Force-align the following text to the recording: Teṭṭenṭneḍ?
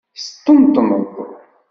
Teṭṭenṭneḍ? 0.23 1.13